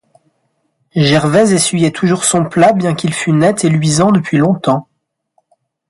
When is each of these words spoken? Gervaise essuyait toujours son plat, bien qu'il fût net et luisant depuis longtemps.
Gervaise 0.95 1.53
essuyait 1.53 1.91
toujours 1.91 2.23
son 2.25 2.43
plat, 2.45 2.73
bien 2.73 2.95
qu'il 2.95 3.13
fût 3.13 3.33
net 3.33 3.63
et 3.65 3.69
luisant 3.69 4.11
depuis 4.11 4.39
longtemps. 4.39 4.87